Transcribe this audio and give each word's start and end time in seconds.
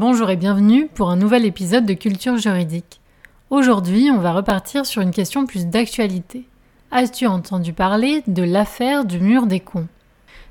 Bonjour 0.00 0.30
et 0.30 0.36
bienvenue 0.36 0.86
pour 0.86 1.10
un 1.10 1.16
nouvel 1.16 1.44
épisode 1.44 1.84
de 1.84 1.92
Culture 1.92 2.36
juridique. 2.36 3.00
Aujourd'hui, 3.50 4.12
on 4.12 4.18
va 4.18 4.32
repartir 4.32 4.86
sur 4.86 5.02
une 5.02 5.10
question 5.10 5.44
plus 5.44 5.66
d'actualité. 5.66 6.44
As-tu 6.92 7.26
entendu 7.26 7.72
parler 7.72 8.22
de 8.28 8.44
l'affaire 8.44 9.04
du 9.04 9.18
mur 9.18 9.48
des 9.48 9.58
cons? 9.58 9.88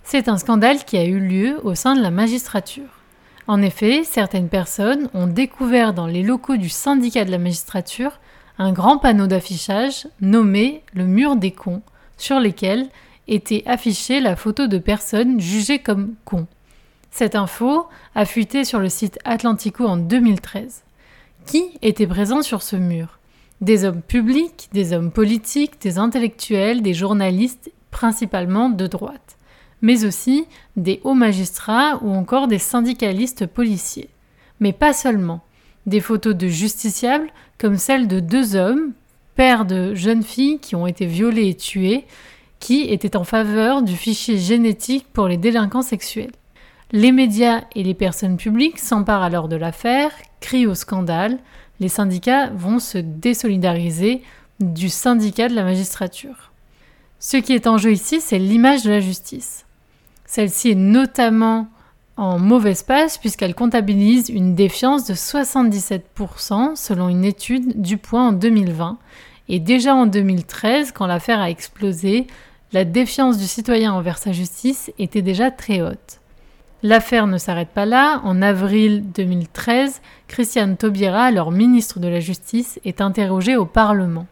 C'est 0.03 0.27
un 0.27 0.37
scandale 0.37 0.83
qui 0.83 0.97
a 0.97 1.05
eu 1.05 1.21
lieu 1.21 1.61
au 1.63 1.75
sein 1.75 1.95
de 1.95 2.01
la 2.01 2.11
magistrature. 2.11 2.99
En 3.47 3.61
effet, 3.61 4.03
certaines 4.03 4.49
personnes 4.49 5.09
ont 5.13 5.27
découvert 5.27 5.93
dans 5.93 6.07
les 6.07 6.23
locaux 6.23 6.57
du 6.57 6.67
syndicat 6.67 7.23
de 7.23 7.31
la 7.31 7.37
magistrature 7.37 8.19
un 8.57 8.73
grand 8.73 8.97
panneau 8.97 9.27
d'affichage 9.27 10.09
nommé 10.19 10.83
le 10.93 11.05
mur 11.05 11.37
des 11.37 11.51
cons, 11.51 11.83
sur 12.17 12.41
lesquels 12.41 12.89
était 13.29 13.63
affichée 13.65 14.19
la 14.19 14.35
photo 14.35 14.67
de 14.67 14.77
personnes 14.77 15.39
jugées 15.39 15.79
comme 15.79 16.15
cons. 16.25 16.47
Cette 17.11 17.35
info 17.35 17.87
a 18.15 18.25
fuité 18.25 18.63
sur 18.63 18.79
le 18.79 18.89
site 18.89 19.19
Atlantico 19.25 19.85
en 19.85 19.97
2013. 19.97 20.83
Qui 21.45 21.63
était 21.81 22.07
présent 22.07 22.41
sur 22.41 22.61
ce 22.61 22.75
mur? 22.75 23.19
Des 23.61 23.85
hommes 23.85 24.01
publics, 24.01 24.69
des 24.73 24.93
hommes 24.93 25.11
politiques, 25.11 25.81
des 25.81 25.97
intellectuels, 25.97 26.81
des 26.81 26.93
journalistes, 26.93 27.71
principalement 27.89 28.69
de 28.69 28.85
droite, 28.85 29.37
mais 29.81 30.05
aussi 30.05 30.45
des 30.75 30.99
hauts 31.03 31.15
magistrats 31.15 31.97
ou 32.03 32.11
encore 32.11 32.47
des 32.47 32.59
syndicalistes 32.59 33.47
policiers. 33.47 34.09
Mais 34.59 34.73
pas 34.73 34.93
seulement. 34.93 35.41
Des 35.85 36.01
photos 36.01 36.35
de 36.35 36.47
justiciables, 36.47 37.29
comme 37.57 37.77
celle 37.77 38.07
de 38.07 38.19
deux 38.19 38.55
hommes, 38.55 38.91
pères 39.35 39.65
de 39.65 39.95
jeunes 39.95 40.23
filles 40.23 40.59
qui 40.59 40.75
ont 40.75 40.85
été 40.85 41.05
violées 41.05 41.49
et 41.49 41.55
tuées, 41.55 42.05
qui 42.59 42.81
étaient 42.81 43.15
en 43.15 43.23
faveur 43.23 43.81
du 43.81 43.95
fichier 43.95 44.37
génétique 44.37 45.05
pour 45.13 45.27
les 45.27 45.37
délinquants 45.37 45.81
sexuels. 45.81 46.33
Les 46.93 47.11
médias 47.11 47.63
et 47.75 47.83
les 47.83 47.93
personnes 47.93 48.37
publiques 48.37 48.79
s'emparent 48.79 49.23
alors 49.23 49.49
de 49.49 49.57
l'affaire, 49.57 50.11
crient 50.39 50.67
au 50.67 50.75
scandale, 50.75 51.37
les 51.81 51.89
syndicats 51.89 52.49
vont 52.49 52.79
se 52.79 52.97
désolidariser 52.97 54.21
du 54.61 54.87
syndicat 54.87 55.49
de 55.49 55.55
la 55.55 55.63
magistrature. 55.63 56.51
Ce 57.19 57.35
qui 57.37 57.53
est 57.53 57.67
en 57.67 57.77
jeu 57.77 57.91
ici, 57.91 58.21
c'est 58.21 58.39
l'image 58.39 58.83
de 58.83 58.91
la 58.91 59.01
justice. 59.01 59.65
Celle-ci 60.25 60.71
est 60.71 60.75
notamment 60.75 61.67
en 62.15 62.39
mauvaise 62.39 62.83
passe 62.83 63.17
puisqu'elle 63.17 63.53
comptabilise 63.53 64.29
une 64.29 64.55
défiance 64.55 65.05
de 65.07 65.13
77% 65.13 66.75
selon 66.75 67.09
une 67.09 67.25
étude 67.25 67.81
du 67.81 67.97
point 67.97 68.29
en 68.29 68.31
2020. 68.31 68.97
Et 69.49 69.59
déjà 69.59 69.93
en 69.93 70.05
2013, 70.05 70.93
quand 70.93 71.05
l'affaire 71.05 71.39
a 71.39 71.49
explosé, 71.49 72.27
la 72.71 72.85
défiance 72.85 73.37
du 73.37 73.45
citoyen 73.45 73.93
envers 73.93 74.17
sa 74.17 74.31
justice 74.31 74.91
était 74.99 75.21
déjà 75.21 75.51
très 75.51 75.81
haute. 75.81 76.19
L'affaire 76.83 77.25
ne 77.25 77.39
s'arrête 77.39 77.69
pas 77.69 77.85
là. 77.85 78.21
En 78.23 78.41
avril 78.41 79.11
2013, 79.11 80.01
Christiane 80.27 80.77
Taubira, 80.77 81.23
alors 81.23 81.51
ministre 81.51 81.99
de 81.99 82.07
la 82.07 82.19
Justice, 82.19 82.79
est 82.85 83.01
interrogée 83.01 83.55
au 83.55 83.65
Parlement. 83.65 84.27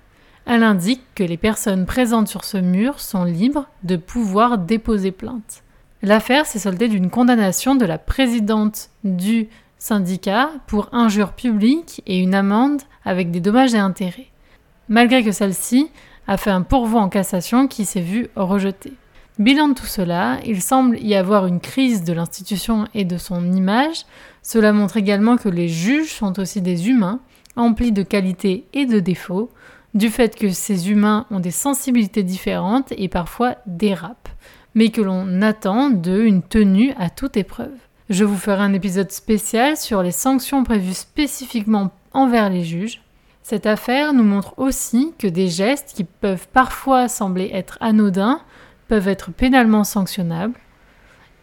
Elle 0.45 0.61
indique 0.61 1.01
que 1.15 1.23
les 1.23 1.37
personnes 1.37 1.87
présentes 1.87 2.27
sur 2.27 2.43
ce 2.43 2.57
mur 2.57 2.99
sont 2.99 3.23
libres 3.23 3.67
de 3.83 3.95
pouvoir 3.95 4.59
déposer 4.59 5.11
plainte. 5.11 5.63
L'affaire 6.03 6.45
s'est 6.45 6.59
soldée 6.59 6.87
d'une 6.87 7.09
condamnation 7.09 7.73
de 7.73 7.85
la 7.85 7.97
présidente 7.97 8.89
du 9.03 9.47
syndicat 9.79 10.51
pour 10.67 10.89
injure 10.91 11.33
publique 11.33 12.03
et 12.05 12.19
une 12.19 12.35
amende 12.35 12.81
avec 13.03 13.31
des 13.31 13.39
dommages 13.39 13.73
et 13.73 13.79
intérêts. 13.79 14.27
Malgré 14.87 15.23
que 15.23 15.31
celle-ci 15.31 15.89
a 16.27 16.37
fait 16.37 16.51
un 16.51 16.61
pourvoi 16.61 17.01
en 17.01 17.09
cassation 17.09 17.67
qui 17.67 17.85
s'est 17.85 18.01
vu 18.01 18.27
rejeté. 18.35 18.93
Bilan 19.37 19.69
de 19.69 19.73
tout 19.73 19.85
cela, 19.85 20.39
il 20.45 20.61
semble 20.61 20.97
y 20.99 21.13
avoir 21.13 21.45
une 21.45 21.59
crise 21.59 22.05
de 22.05 22.13
l'institution 22.13 22.87
et 22.93 23.03
de 23.03 23.17
son 23.17 23.51
image. 23.51 24.05
Cela 24.41 24.71
montre 24.71 24.95
également 24.95 25.35
que 25.35 25.49
les 25.49 25.67
juges 25.67 26.13
sont 26.13 26.39
aussi 26.39 26.61
des 26.61 26.87
humains, 26.87 27.19
emplis 27.57 27.91
de 27.91 28.03
qualités 28.03 28.65
et 28.71 28.85
de 28.85 29.01
défauts, 29.01 29.49
du 29.93 30.09
fait 30.09 30.37
que 30.37 30.51
ces 30.51 30.89
humains 30.89 31.25
ont 31.31 31.41
des 31.41 31.51
sensibilités 31.51 32.23
différentes 32.23 32.93
et 32.97 33.09
parfois 33.09 33.57
dérapent, 33.65 34.29
mais 34.73 34.87
que 34.87 35.01
l'on 35.01 35.41
attend 35.41 35.89
d'eux 35.89 36.25
une 36.25 36.41
tenue 36.41 36.93
à 36.97 37.09
toute 37.09 37.35
épreuve. 37.35 37.75
Je 38.09 38.23
vous 38.23 38.37
ferai 38.37 38.61
un 38.61 38.73
épisode 38.73 39.11
spécial 39.11 39.75
sur 39.75 40.01
les 40.01 40.11
sanctions 40.11 40.63
prévues 40.63 40.93
spécifiquement 40.93 41.91
envers 42.13 42.49
les 42.49 42.63
juges. 42.63 43.01
Cette 43.43 43.65
affaire 43.65 44.13
nous 44.13 44.23
montre 44.23 44.57
aussi 44.57 45.13
que 45.19 45.27
des 45.27 45.49
gestes 45.49 45.91
qui 45.93 46.05
peuvent 46.05 46.47
parfois 46.53 47.09
sembler 47.09 47.49
être 47.53 47.77
anodins 47.81 48.39
peuvent 48.87 49.07
être 49.07 49.31
pénalement 49.31 49.83
sanctionnables, 49.83 50.59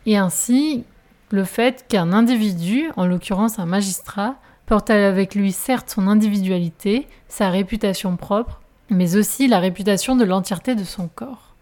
et 0.06 0.16
ainsi 0.16 0.84
le 1.30 1.44
fait 1.44 1.86
qu'un 1.88 2.12
individu, 2.12 2.90
en 2.96 3.06
l'occurrence 3.06 3.58
un 3.58 3.66
magistrat, 3.66 4.36
porte 4.66 4.90
avec 4.90 5.34
lui 5.34 5.52
certes 5.52 5.90
son 5.90 6.08
individualité, 6.08 7.06
sa 7.28 7.50
réputation 7.50 8.16
propre, 8.16 8.60
mais 8.90 9.16
aussi 9.16 9.48
la 9.48 9.58
réputation 9.58 10.16
de 10.16 10.24
l'entièreté 10.24 10.74
de 10.74 10.84
son 10.84 11.08
corps. 11.08 11.54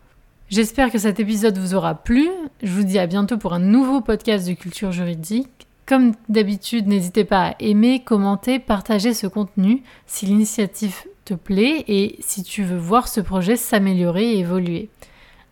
J'espère 0.48 0.90
que 0.90 0.98
cet 0.98 1.20
épisode 1.20 1.58
vous 1.58 1.74
aura 1.74 1.94
plu. 1.94 2.28
Je 2.62 2.72
vous 2.72 2.82
dis 2.82 2.98
à 2.98 3.06
bientôt 3.06 3.38
pour 3.38 3.52
un 3.52 3.60
nouveau 3.60 4.00
podcast 4.00 4.48
de 4.48 4.54
culture 4.54 4.90
juridique. 4.90 5.68
Comme 5.86 6.12
d'habitude, 6.28 6.88
n'hésitez 6.88 7.24
pas 7.24 7.50
à 7.50 7.54
aimer, 7.60 8.02
commenter, 8.02 8.58
partager 8.58 9.14
ce 9.14 9.28
contenu 9.28 9.82
si 10.06 10.26
l'initiative 10.26 10.96
te 11.24 11.34
plaît 11.34 11.84
et 11.86 12.16
si 12.20 12.42
tu 12.42 12.64
veux 12.64 12.78
voir 12.78 13.06
ce 13.06 13.20
projet 13.20 13.54
s'améliorer 13.54 14.32
et 14.32 14.38
évoluer. 14.40 14.88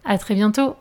À 0.09 0.17
très 0.17 0.35
bientôt 0.35 0.75